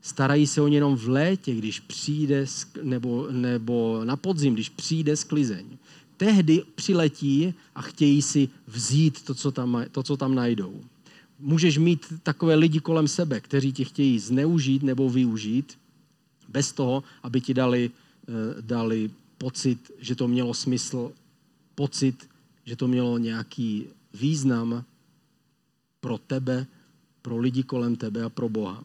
Starají 0.01 0.47
se 0.47 0.61
o 0.61 0.67
ně 0.67 0.77
jenom 0.77 0.95
v 0.95 1.09
létě, 1.09 1.55
když 1.55 1.79
přijde, 1.79 2.45
nebo, 2.83 3.27
nebo 3.31 4.01
na 4.03 4.15
podzim, 4.15 4.53
když 4.53 4.69
přijde 4.69 5.15
sklizeň. 5.15 5.65
Tehdy 6.17 6.63
přiletí 6.75 7.53
a 7.75 7.81
chtějí 7.81 8.21
si 8.21 8.49
vzít 8.67 9.21
to, 9.21 9.35
co 9.35 9.51
tam, 9.51 9.85
to, 9.91 10.03
co 10.03 10.17
tam 10.17 10.35
najdou. 10.35 10.81
Můžeš 11.39 11.77
mít 11.77 12.13
takové 12.23 12.55
lidi 12.55 12.79
kolem 12.79 13.07
sebe, 13.07 13.39
kteří 13.39 13.73
ti 13.73 13.85
chtějí 13.85 14.19
zneužít 14.19 14.83
nebo 14.83 15.09
využít, 15.09 15.77
bez 16.49 16.71
toho, 16.71 17.03
aby 17.23 17.41
ti 17.41 17.53
dali, 17.53 17.91
eh, 18.27 18.61
dali 18.61 19.11
pocit, 19.37 19.91
že 19.99 20.15
to 20.15 20.27
mělo 20.27 20.53
smysl, 20.53 21.11
pocit, 21.75 22.29
že 22.65 22.75
to 22.75 22.87
mělo 22.87 23.17
nějaký 23.17 23.87
význam 24.13 24.83
pro 25.99 26.17
tebe, 26.17 26.67
pro 27.21 27.37
lidi 27.37 27.63
kolem 27.63 27.95
tebe 27.95 28.23
a 28.23 28.29
pro 28.29 28.49
Boha. 28.49 28.83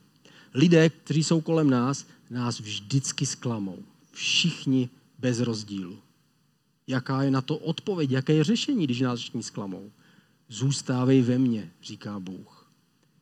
Lidé, 0.54 0.90
kteří 0.90 1.24
jsou 1.24 1.40
kolem 1.40 1.70
nás, 1.70 2.06
nás 2.30 2.60
vždycky 2.60 3.26
zklamou. 3.26 3.78
Všichni 4.12 4.88
bez 5.18 5.40
rozdílu. 5.40 5.98
Jaká 6.86 7.22
je 7.22 7.30
na 7.30 7.40
to 7.40 7.56
odpověď, 7.56 8.10
jaké 8.10 8.32
je 8.32 8.44
řešení, 8.44 8.84
když 8.84 9.00
nás 9.00 9.20
všichni 9.20 9.42
zklamou? 9.42 9.90
Zůstávej 10.48 11.22
ve 11.22 11.38
mně, 11.38 11.70
říká 11.82 12.20
Bůh. 12.20 12.70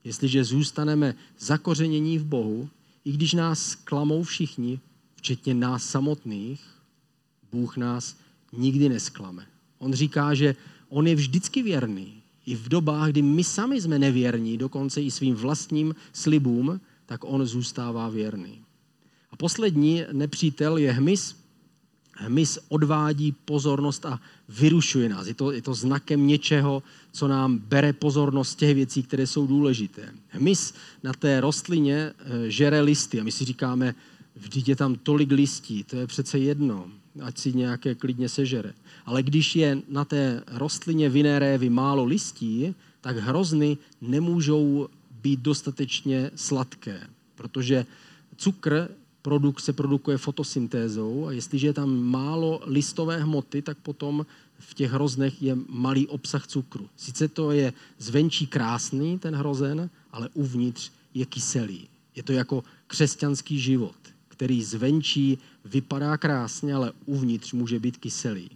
Jestliže 0.05 0.45
zůstaneme 0.45 1.15
zakořenění 1.39 2.19
v 2.19 2.25
Bohu, 2.25 2.69
i 3.05 3.13
když 3.13 3.33
nás 3.33 3.67
zklamou 3.67 4.23
všichni, 4.23 4.81
včetně 5.17 5.55
nás 5.55 5.85
samotných, 5.85 6.65
Bůh 7.53 7.77
nás 7.77 8.17
nikdy 8.53 8.89
nesklame. 8.89 9.47
On 9.85 9.93
říká, 9.93 10.35
že 10.35 10.57
on 10.89 11.07
je 11.07 11.15
vždycky 11.15 11.63
věrný. 11.63 12.23
I 12.47 12.55
v 12.55 12.69
dobách, 12.69 13.11
kdy 13.11 13.23
my 13.23 13.45
sami 13.45 13.81
jsme 13.81 13.99
nevěrní, 13.99 14.59
dokonce 14.59 15.03
i 15.03 15.11
svým 15.11 15.35
vlastním 15.35 15.95
slibům, 16.13 16.81
tak 17.07 17.21
on 17.25 17.47
zůstává 17.47 18.09
věrný. 18.09 18.61
A 19.31 19.37
poslední 19.37 20.03
nepřítel 20.13 20.77
je 20.77 20.93
hmyz. 20.93 21.37
Hmyz 22.17 22.59
odvádí 22.69 23.33
pozornost 23.33 24.07
a 24.07 24.21
vyrušuje 24.49 25.09
nás. 25.09 25.27
Je 25.27 25.35
to, 25.35 25.53
je 25.53 25.63
to 25.63 25.75
znakem 25.75 26.27
něčeho, 26.27 26.83
co 27.13 27.29
nám 27.29 27.59
bere 27.59 27.93
pozornost 27.93 28.55
těch 28.55 28.75
věcí, 28.75 29.03
které 29.03 29.27
jsou 29.27 29.47
důležité. 29.47 30.15
Hmyz 30.29 30.75
na 31.03 31.13
té 31.13 31.41
rostlině 31.41 31.97
eh, 31.97 32.51
žere 32.51 32.81
listy 32.81 33.21
a 33.21 33.25
my 33.25 33.33
si 33.33 33.45
říkáme, 33.45 33.95
vždyť 34.37 34.69
je 34.69 34.77
tam 34.77 34.95
tolik 34.95 35.33
listí, 35.33 35.85
to 35.85 35.97
je 35.97 36.07
přece 36.07 36.39
jedno, 36.39 36.91
ať 37.23 37.39
si 37.39 37.53
nějaké 37.53 37.95
klidně 37.95 38.29
sežere. 38.29 38.73
Ale 39.07 39.23
když 39.23 39.57
je 39.57 39.79
na 39.89 40.05
té 40.05 40.43
rostlině 40.47 41.09
vinné 41.09 41.39
révy 41.39 41.71
málo 41.71 42.05
listí, 42.05 42.75
tak 43.01 43.17
hrozny 43.17 43.79
nemůžou 44.01 44.89
být 45.23 45.41
dostatečně 45.41 46.31
sladké, 46.35 47.07
protože 47.35 47.87
cukr 48.37 48.89
produk, 49.23 49.61
se 49.61 49.73
produkuje 49.73 50.19
fotosyntézou 50.19 51.27
a 51.27 51.33
jestliže 51.33 51.67
je 51.67 51.73
tam 51.73 51.97
málo 51.97 52.61
listové 52.67 53.17
hmoty, 53.23 53.63
tak 53.63 53.79
potom 53.79 54.27
v 54.59 54.75
těch 54.75 54.91
hroznech 54.91 55.43
je 55.43 55.57
malý 55.69 56.07
obsah 56.07 56.47
cukru. 56.47 56.89
Sice 56.97 57.29
to 57.29 57.51
je 57.51 57.73
zvenčí 57.99 58.47
krásný, 58.47 59.19
ten 59.19 59.35
hrozen, 59.35 59.91
ale 60.13 60.29
uvnitř 60.35 60.91
je 61.15 61.27
kyselý. 61.27 61.89
Je 62.17 62.23
to 62.23 62.33
jako 62.33 62.65
křesťanský 62.87 63.59
život, 63.59 63.97
který 64.29 64.65
zvenčí 64.65 65.39
vypadá 65.65 66.17
krásně, 66.17 66.75
ale 66.75 66.93
uvnitř 67.07 67.53
může 67.53 67.79
být 67.81 67.97
kyselý. 67.97 68.51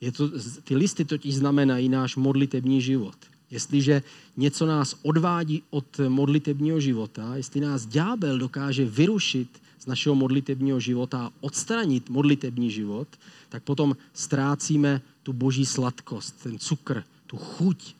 Je 0.00 0.12
to, 0.12 0.30
ty 0.64 0.76
listy 0.76 1.04
totiž 1.04 1.34
znamenají 1.34 1.88
náš 1.88 2.16
modlitební 2.16 2.80
život. 2.80 3.16
Jestliže 3.50 4.02
něco 4.36 4.66
nás 4.66 4.96
odvádí 5.02 5.62
od 5.70 6.00
modlitebního 6.08 6.80
života, 6.80 7.36
jestli 7.36 7.60
nás 7.60 7.86
ďábel 7.86 8.38
dokáže 8.38 8.84
vyrušit 8.84 9.48
z 9.78 9.86
našeho 9.86 10.14
modlitebního 10.14 10.80
života 10.80 11.26
a 11.26 11.32
odstranit 11.40 12.10
modlitební 12.10 12.70
život, 12.70 13.08
tak 13.48 13.62
potom 13.62 13.96
ztrácíme 14.12 15.02
tu 15.22 15.32
boží 15.32 15.66
sladkost, 15.66 16.42
ten 16.42 16.58
cukr, 16.58 17.04
tu 17.26 17.36
chuť, 17.36 17.94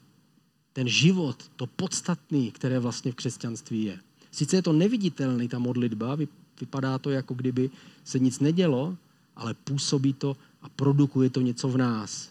ten 0.72 0.88
život, 0.88 1.36
to 1.56 1.66
podstatný, 1.66 2.50
které 2.50 2.78
vlastně 2.78 3.12
v 3.12 3.14
křesťanství 3.14 3.84
je. 3.84 3.98
Sice 4.32 4.56
je 4.56 4.62
to 4.62 4.72
neviditelný, 4.72 5.48
ta 5.48 5.58
modlitba, 5.58 6.18
vypadá 6.60 6.98
to, 6.98 7.10
jako 7.10 7.34
kdyby 7.34 7.70
se 8.04 8.18
nic 8.18 8.40
nedělo, 8.40 8.96
ale 9.36 9.54
působí 9.54 10.12
to 10.12 10.36
a 10.62 10.68
produkuje 10.68 11.30
to 11.30 11.40
něco 11.40 11.68
v 11.68 11.76
nás. 11.76 12.30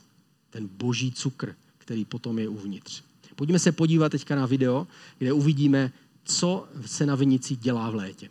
Ten 0.50 0.68
boží 0.68 1.12
cukr, 1.12 1.56
který 1.78 2.06
potom 2.06 2.40
je 2.40 2.48
uvnitř. 2.48 3.04
Pojďme 3.36 3.60
se 3.60 3.72
podívat 3.72 4.10
teďka 4.10 4.36
na 4.36 4.46
video, 4.46 4.88
kde 5.18 5.34
uvidíme, 5.34 5.92
co 6.24 6.68
se 6.86 7.06
na 7.06 7.16
vinici 7.16 7.56
dělá 7.56 7.90
v 7.90 7.96
létě. 7.96 8.30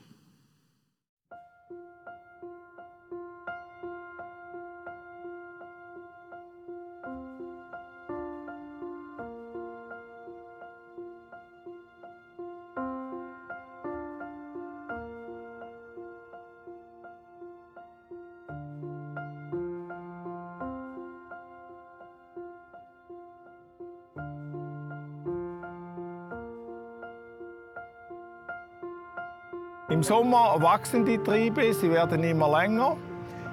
Im 30.02 30.06
Sommer 30.06 30.56
wachsen 30.60 31.04
die 31.04 31.16
Triebe, 31.16 31.72
sie 31.72 31.88
werden 31.88 32.24
immer 32.24 32.60
länger. 32.60 32.96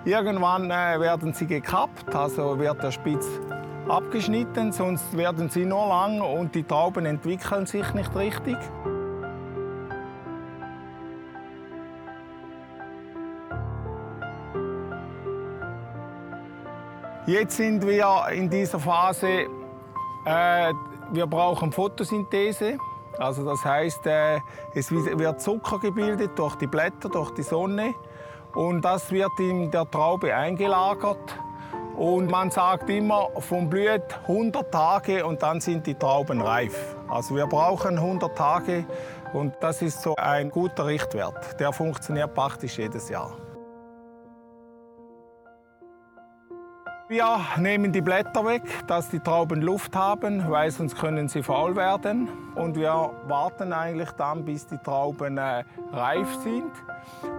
Irgendwann 0.04 0.72
äh, 0.72 1.00
werden 1.00 1.32
sie 1.32 1.46
gekappt, 1.46 2.16
also 2.16 2.58
wird 2.58 2.82
der 2.82 2.90
Spitz 2.90 3.28
abgeschnitten, 3.88 4.72
sonst 4.72 5.16
werden 5.16 5.50
sie 5.50 5.64
nur 5.64 5.88
lang 5.88 6.22
und 6.22 6.56
die 6.56 6.64
Trauben 6.64 7.06
entwickeln 7.06 7.68
sich 7.68 7.94
nicht 7.94 8.16
richtig. 8.16 8.58
Jetzt 17.28 17.58
sind 17.58 17.86
wir 17.86 18.26
in 18.34 18.50
dieser 18.50 18.80
Phase, 18.80 19.46
äh, 20.26 20.74
wir 21.12 21.28
brauchen 21.28 21.72
Photosynthese. 21.72 22.80
Also 23.20 23.44
das 23.44 23.64
heißt, 23.66 24.08
äh, 24.08 24.40
es 24.74 24.92
wird 24.92 25.42
Zucker 25.42 25.78
gebildet 25.80 26.32
durch 26.40 26.56
die 26.56 26.68
Blätter, 26.68 27.10
durch 27.10 27.32
die 27.32 27.44
Sonne 27.44 27.94
und 28.56 28.84
das 28.84 29.12
wird 29.12 29.38
in 29.40 29.70
der 29.70 29.90
Traube 29.90 30.34
eingelagert. 30.34 31.38
Und 31.98 32.32
man 32.32 32.50
sagt 32.50 32.90
immer, 32.90 33.28
vom 33.40 33.70
Blüht 33.70 34.18
100 34.22 34.72
Tage 34.72 35.26
und 35.26 35.44
dann 35.44 35.60
sind 35.60 35.86
die 35.86 35.96
Trauben 35.96 36.40
reif. 36.42 36.96
Also 37.10 37.36
wir 37.36 37.46
brauchen 37.46 37.98
100 37.98 38.38
Tage 38.38 38.86
und 39.34 39.54
das 39.60 39.82
ist 39.82 40.02
so 40.02 40.16
ein 40.16 40.50
guter 40.50 40.86
Richtwert. 40.86 41.60
Der 41.60 41.74
funktioniert 41.74 42.34
praktisch 42.34 42.78
jedes 42.78 43.10
Jahr. 43.10 43.49
Wir 47.10 47.40
nehmen 47.58 47.92
die 47.92 48.02
Blätter 48.02 48.46
weg, 48.46 48.62
dass 48.86 49.10
die 49.10 49.20
Trauben 49.20 49.64
Luft 49.64 49.96
haben, 49.96 50.48
weil 50.48 50.70
sonst 50.70 50.96
können 50.96 51.28
sie 51.28 51.42
faul 51.42 51.76
werden. 51.76 52.30
Und 52.54 52.76
wir 52.76 53.10
warten 53.26 53.74
eigentlich 53.74 54.12
dann, 54.12 54.46
bis 54.46 54.68
die 54.68 54.78
Trauben 54.78 55.40
äh, 55.40 55.64
reif 55.92 56.32
sind. 56.44 56.72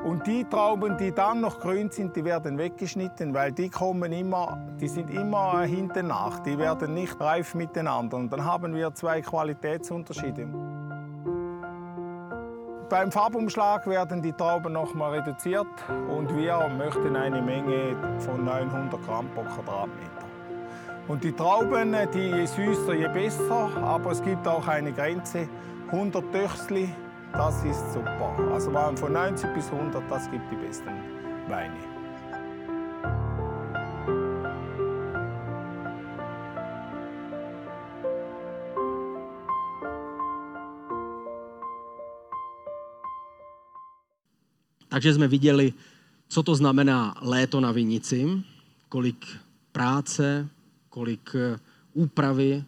Und 0.03 0.27
die 0.27 0.45
Trauben, 0.45 0.99
die 0.99 1.13
dann 1.13 1.41
noch 1.41 1.61
grün 1.61 1.89
sind, 1.89 2.17
die 2.17 2.25
werden 2.25 2.59
weggeschnitten, 2.59 3.33
weil 3.33 3.53
die 3.53 3.69
kommen 3.69 4.11
immer, 4.11 4.59
die 4.81 4.89
sind 4.89 5.09
immer 5.09 5.63
äh, 5.63 5.69
hinten 5.69 6.09
nach. 6.09 6.41
Die 6.41 6.59
werden 6.59 6.95
nicht 6.95 7.21
reif 7.21 7.55
miteinander. 7.55 8.17
Und 8.17 8.33
dann 8.33 8.45
haben 8.45 8.75
wir 8.75 8.93
zwei 8.93 9.21
Qualitätsunterschiede. 9.21 10.49
Beim 12.91 13.13
Farbumschlag 13.13 13.87
werden 13.87 14.21
die 14.21 14.33
Trauben 14.33 14.73
noch 14.73 14.95
mal 14.95 15.13
reduziert 15.13 15.69
und 16.09 16.37
wir 16.37 16.69
möchten 16.77 17.15
eine 17.15 17.41
Menge 17.41 17.95
von 18.19 18.45
900 18.45 19.01
Gramm 19.07 19.29
pro 19.33 19.43
Quadratmeter. 19.43 20.25
Und 21.07 21.23
die 21.23 21.31
Trauben, 21.31 21.95
die 22.13 22.19
je 22.19 22.47
süßer, 22.47 22.95
je 22.95 23.07
besser, 23.07 23.71
aber 23.81 24.11
es 24.11 24.21
gibt 24.21 24.45
auch 24.49 24.67
eine 24.67 24.93
Grenze, 24.93 25.49
100 25.93 26.33
Töchsli, 26.33 26.93
das 27.33 27.63
ist 27.63 27.93
super. 27.93 28.35
Also 28.53 28.73
von 28.73 29.13
90 29.13 29.55
bis 29.55 29.71
100, 29.71 30.03
das 30.11 30.29
gibt 30.29 30.51
die 30.51 30.57
besten 30.57 30.91
Weine. 31.49 32.00
Takže 45.01 45.15
jsme 45.15 45.29
viděli, 45.29 45.73
co 46.29 46.43
to 46.43 46.55
znamená 46.55 47.15
léto 47.21 47.61
na 47.61 47.73
vinici, 47.73 48.43
kolik 48.89 49.27
práce, 49.73 50.49
kolik 50.89 51.31
eh, 51.35 51.61
úpravy 51.93 52.65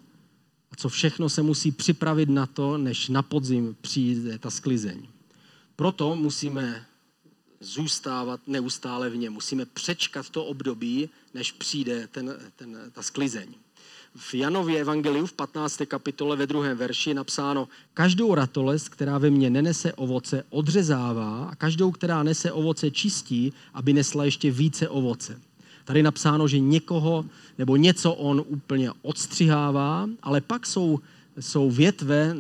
a 0.71 0.77
co 0.77 0.89
všechno 0.89 1.29
se 1.29 1.43
musí 1.43 1.73
připravit 1.73 2.29
na 2.29 2.47
to, 2.47 2.79
než 2.79 3.09
na 3.09 3.23
podzim 3.23 3.77
přijde 3.81 4.39
ta 4.39 4.51
sklizeň. 4.51 5.09
Proto 5.77 6.17
musíme 6.17 6.87
zůstávat 7.61 8.41
neustále 8.47 9.11
v 9.11 9.17
něm. 9.17 9.33
Musíme 9.33 9.65
přečkat 9.67 10.31
to 10.31 10.45
období, 10.45 11.09
než 11.35 11.53
přijde 11.53 12.09
ten, 12.13 12.37
ten, 12.57 12.79
ta 12.93 13.03
sklizeň. 13.03 13.55
V 14.17 14.35
Janově 14.35 14.81
evangeliu 14.81 15.27
v 15.27 15.33
15. 15.33 15.83
kapitole 15.87 16.37
ve 16.37 16.47
druhém 16.47 16.77
verši 16.77 17.11
je 17.11 17.15
napsáno 17.15 17.69
každou 17.95 18.35
ratolest, 18.35 18.89
která 18.89 19.19
ve 19.19 19.31
mně 19.31 19.51
nenese 19.51 19.93
ovoce, 19.93 20.45
odřezává 20.51 21.45
a 21.45 21.55
každou, 21.55 21.91
která 21.91 22.23
nese 22.23 22.53
ovoce, 22.53 22.91
čistí, 22.91 23.53
aby 23.75 23.93
nesla 23.93 24.25
ještě 24.25 24.51
více 24.51 24.89
ovoce. 24.89 25.41
Tady 25.85 25.99
je 25.99 26.03
napsáno, 26.03 26.49
že 26.49 26.59
někoho 26.59 27.25
nebo 27.59 27.77
něco 27.77 28.13
on 28.13 28.45
úplně 28.47 28.91
odstřihává, 29.03 30.09
ale 30.23 30.41
pak 30.41 30.67
jsou, 30.67 31.01
jsou 31.41 31.71
větve 31.71 32.37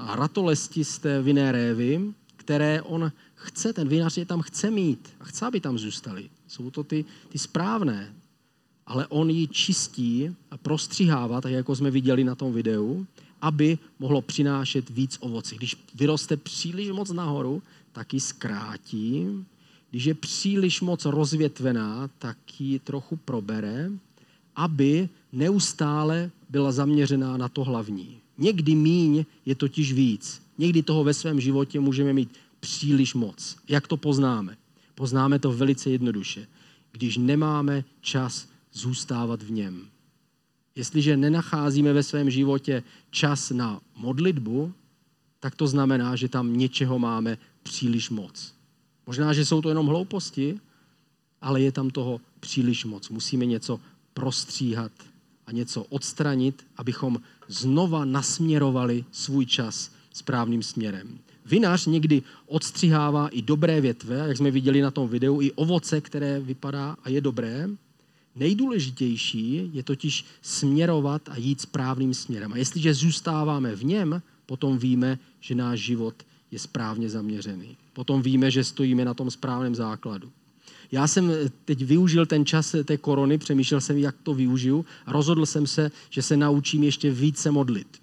a 0.00 0.16
ratolesti 0.16 0.84
z 0.84 0.98
té 0.98 1.22
vinné 1.22 1.52
révy, 1.52 2.00
které 2.36 2.82
on 2.82 3.12
chce, 3.34 3.72
ten 3.72 3.88
vinař 3.88 4.16
je 4.16 4.26
tam 4.26 4.42
chce 4.42 4.70
mít 4.70 5.08
a 5.20 5.24
chce, 5.24 5.46
aby 5.46 5.60
tam 5.60 5.78
zůstali. 5.78 6.30
Jsou 6.48 6.70
to 6.70 6.84
ty, 6.84 7.04
ty 7.28 7.38
správné, 7.38 8.12
ale 8.90 9.06
on 9.06 9.30
ji 9.30 9.48
čistí 9.48 10.36
a 10.50 10.56
prostřihává, 10.56 11.40
tak 11.40 11.52
jako 11.52 11.76
jsme 11.76 11.90
viděli 11.90 12.24
na 12.24 12.34
tom 12.34 12.52
videu, 12.52 13.06
aby 13.42 13.78
mohlo 13.98 14.22
přinášet 14.22 14.90
víc 14.90 15.18
ovoce. 15.20 15.54
Když 15.54 15.76
vyroste 15.94 16.36
příliš 16.36 16.90
moc 16.90 17.10
nahoru, 17.10 17.62
tak 17.92 18.14
ji 18.14 18.20
zkrátí. 18.20 19.26
Když 19.90 20.04
je 20.04 20.14
příliš 20.14 20.80
moc 20.80 21.04
rozvětvená, 21.04 22.10
tak 22.18 22.60
ji 22.60 22.78
trochu 22.78 23.16
probere, 23.16 23.90
aby 24.56 25.08
neustále 25.32 26.30
byla 26.48 26.72
zaměřená 26.72 27.36
na 27.36 27.48
to 27.48 27.64
hlavní. 27.64 28.16
Někdy 28.38 28.74
míň 28.74 29.24
je 29.46 29.54
totiž 29.54 29.92
víc. 29.92 30.42
Někdy 30.58 30.82
toho 30.82 31.04
ve 31.04 31.14
svém 31.14 31.40
životě 31.40 31.80
můžeme 31.80 32.12
mít 32.12 32.30
příliš 32.60 33.14
moc. 33.14 33.56
Jak 33.68 33.86
to 33.86 33.96
poznáme? 33.96 34.56
Poznáme 34.94 35.38
to 35.38 35.52
velice 35.52 35.90
jednoduše. 35.90 36.46
Když 36.92 37.16
nemáme 37.16 37.84
čas 38.00 38.49
zůstávat 38.72 39.42
v 39.42 39.50
něm. 39.50 39.86
Jestliže 40.74 41.16
nenacházíme 41.16 41.92
ve 41.92 42.02
svém 42.02 42.30
životě 42.30 42.82
čas 43.10 43.50
na 43.50 43.80
modlitbu, 43.96 44.72
tak 45.40 45.54
to 45.54 45.66
znamená, 45.66 46.16
že 46.16 46.28
tam 46.28 46.56
něčeho 46.56 46.98
máme 46.98 47.38
příliš 47.62 48.10
moc. 48.10 48.54
Možná, 49.06 49.32
že 49.32 49.44
jsou 49.44 49.62
to 49.62 49.68
jenom 49.68 49.86
hlouposti, 49.86 50.60
ale 51.40 51.60
je 51.60 51.72
tam 51.72 51.90
toho 51.90 52.20
příliš 52.40 52.84
moc. 52.84 53.08
Musíme 53.08 53.46
něco 53.46 53.80
prostříhat 54.14 54.92
a 55.46 55.52
něco 55.52 55.84
odstranit, 55.84 56.66
abychom 56.76 57.20
znova 57.48 58.04
nasměrovali 58.04 59.04
svůj 59.12 59.46
čas 59.46 59.92
správným 60.12 60.62
směrem. 60.62 61.18
Vinař 61.46 61.86
někdy 61.86 62.22
odstřihává 62.46 63.28
i 63.28 63.42
dobré 63.42 63.80
větve, 63.80 64.16
jak 64.16 64.36
jsme 64.36 64.50
viděli 64.50 64.80
na 64.80 64.90
tom 64.90 65.08
videu, 65.08 65.40
i 65.40 65.52
ovoce, 65.52 66.00
které 66.00 66.40
vypadá 66.40 66.96
a 67.04 67.08
je 67.08 67.20
dobré. 67.20 67.68
Nejdůležitější 68.36 69.70
je 69.72 69.82
totiž 69.82 70.24
směrovat 70.42 71.28
a 71.28 71.36
jít 71.36 71.60
správným 71.60 72.14
směrem. 72.14 72.52
A 72.52 72.56
jestliže 72.56 72.94
zůstáváme 72.94 73.76
v 73.76 73.84
něm, 73.84 74.22
potom 74.46 74.78
víme, 74.78 75.18
že 75.40 75.54
náš 75.54 75.80
život 75.80 76.14
je 76.50 76.58
správně 76.58 77.10
zaměřený. 77.10 77.76
Potom 77.92 78.22
víme, 78.22 78.50
že 78.50 78.64
stojíme 78.64 79.04
na 79.04 79.14
tom 79.14 79.30
správném 79.30 79.74
základu. 79.74 80.32
Já 80.92 81.06
jsem 81.06 81.32
teď 81.64 81.84
využil 81.84 82.26
ten 82.26 82.46
čas 82.46 82.74
té 82.84 82.96
korony, 82.96 83.38
přemýšlel 83.38 83.80
jsem, 83.80 83.98
jak 83.98 84.16
to 84.22 84.34
využiju 84.34 84.84
a 85.06 85.12
rozhodl 85.12 85.46
jsem 85.46 85.66
se, 85.66 85.90
že 86.10 86.22
se 86.22 86.36
naučím 86.36 86.82
ještě 86.82 87.10
více 87.10 87.50
modlit. 87.50 88.00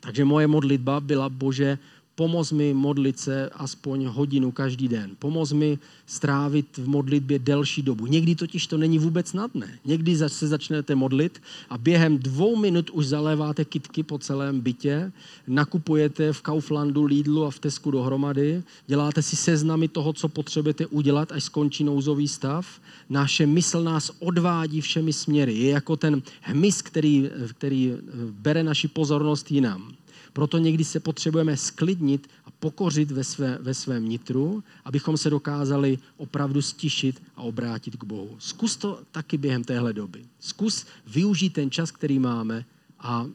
Takže 0.00 0.24
moje 0.24 0.46
modlitba 0.46 1.00
byla, 1.00 1.28
Bože, 1.28 1.78
Pomoz 2.20 2.52
mi 2.52 2.74
modlit 2.74 3.18
se 3.18 3.48
aspoň 3.48 4.04
hodinu 4.04 4.52
každý 4.52 4.88
den. 4.88 5.10
Pomoz 5.18 5.52
mi 5.52 5.78
strávit 6.06 6.78
v 6.78 6.88
modlitbě 6.88 7.38
delší 7.38 7.82
dobu. 7.82 8.06
Někdy 8.06 8.34
totiž 8.34 8.66
to 8.66 8.78
není 8.78 8.98
vůbec 8.98 9.28
snadné. 9.28 9.78
Někdy 9.84 10.16
se 10.16 10.48
začnete 10.48 10.94
modlit 10.94 11.42
a 11.70 11.78
během 11.78 12.18
dvou 12.18 12.56
minut 12.56 12.90
už 12.90 13.06
zaléváte 13.06 13.64
kitky 13.64 14.02
po 14.02 14.18
celém 14.18 14.60
bytě, 14.60 15.12
nakupujete 15.46 16.32
v 16.32 16.42
Kauflandu, 16.42 17.04
Lidlu 17.04 17.44
a 17.44 17.50
v 17.50 17.58
Tesku 17.58 17.90
dohromady, 17.90 18.62
děláte 18.86 19.22
si 19.22 19.36
seznamy 19.36 19.88
toho, 19.88 20.12
co 20.12 20.28
potřebujete 20.28 20.86
udělat, 20.86 21.32
až 21.32 21.44
skončí 21.44 21.84
nouzový 21.84 22.28
stav. 22.28 22.80
Naše 23.10 23.46
mysl 23.46 23.82
nás 23.82 24.10
odvádí 24.18 24.80
všemi 24.80 25.12
směry. 25.12 25.54
Je 25.54 25.70
jako 25.70 25.96
ten 25.96 26.22
hmyz, 26.40 26.82
který, 26.82 27.30
který 27.50 27.94
bere 28.30 28.62
naši 28.62 28.88
pozornost 28.88 29.50
jinam. 29.50 29.92
Proto 30.32 30.58
někdy 30.58 30.84
se 30.84 31.00
potřebujeme 31.00 31.56
sklidnit 31.56 32.30
a 32.44 32.50
pokořit 32.50 33.10
ve, 33.10 33.24
své, 33.24 33.58
ve 33.60 33.74
svém 33.74 34.08
nitru, 34.08 34.64
abychom 34.84 35.16
se 35.16 35.30
dokázali 35.30 35.98
opravdu 36.16 36.62
stišit 36.62 37.22
a 37.36 37.42
obrátit 37.42 37.96
k 37.96 38.04
Bohu. 38.04 38.36
Zkus 38.38 38.76
to 38.76 39.00
taky 39.10 39.36
během 39.36 39.64
téhle 39.64 39.92
doby. 39.92 40.24
Zkus 40.40 40.86
využít 41.06 41.50
ten 41.50 41.70
čas, 41.70 41.90
který 41.90 42.18
máme 42.18 42.64
a 42.98 43.26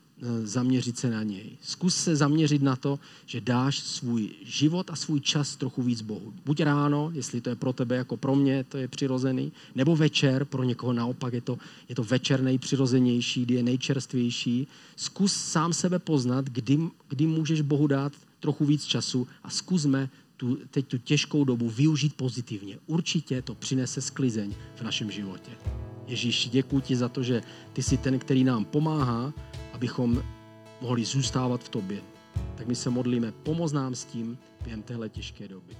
zaměřit 0.43 0.97
se 0.97 1.09
na 1.09 1.23
něj. 1.23 1.57
Zkus 1.61 1.95
se 1.95 2.15
zaměřit 2.15 2.61
na 2.61 2.75
to, 2.75 2.99
že 3.25 3.41
dáš 3.41 3.79
svůj 3.79 4.29
život 4.43 4.89
a 4.91 4.95
svůj 4.95 5.19
čas 5.19 5.55
trochu 5.55 5.83
víc 5.83 6.01
Bohu. 6.01 6.33
Buď 6.45 6.61
ráno, 6.61 7.11
jestli 7.13 7.41
to 7.41 7.49
je 7.49 7.55
pro 7.55 7.73
tebe 7.73 7.95
jako 7.95 8.17
pro 8.17 8.35
mě, 8.35 8.63
to 8.63 8.77
je 8.77 8.87
přirozený, 8.87 9.51
nebo 9.75 9.95
večer, 9.95 10.45
pro 10.45 10.63
někoho 10.63 10.93
naopak 10.93 11.33
je 11.33 11.41
to, 11.41 11.57
je 11.89 11.95
to 11.95 12.03
večer 12.03 12.41
nejpřirozenější, 12.41 13.41
kdy 13.41 13.53
je 13.53 13.63
nejčerstvější. 13.63 14.67
Zkus 14.95 15.33
sám 15.33 15.73
sebe 15.73 15.99
poznat, 15.99 16.45
kdy, 16.45 16.79
kdy 17.09 17.27
můžeš 17.27 17.61
Bohu 17.61 17.87
dát 17.87 18.13
trochu 18.39 18.65
víc 18.65 18.83
času 18.85 19.27
a 19.43 19.49
zkusme 19.49 20.09
tu, 20.37 20.57
teď 20.71 20.87
tu 20.87 20.97
těžkou 20.97 21.43
dobu 21.43 21.69
využít 21.69 22.13
pozitivně. 22.13 22.77
Určitě 22.87 23.41
to 23.41 23.55
přinese 23.55 24.01
sklizeň 24.01 24.53
v 24.75 24.81
našem 24.81 25.11
životě. 25.11 25.51
Ježíš, 26.07 26.49
děkuji 26.51 26.79
ti 26.79 26.95
za 26.95 27.09
to, 27.09 27.23
že 27.23 27.41
ty 27.73 27.83
jsi 27.83 27.97
ten, 27.97 28.19
který 28.19 28.43
nám 28.43 28.65
pomáhá, 28.65 29.33
abychom 29.75 30.23
mohli 30.81 31.05
zůstávat 31.05 31.63
v 31.63 31.69
tobě. 31.69 32.01
Tak 32.55 32.67
my 32.67 32.75
se 32.75 32.89
modlíme, 32.89 33.31
pomoz 33.31 33.71
nám 33.71 33.95
s 33.95 34.05
tím 34.05 34.37
během 34.63 34.81
téhle 34.81 35.09
těžké 35.09 35.47
doby. 35.47 35.77